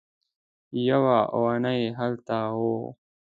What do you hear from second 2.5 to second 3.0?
وه.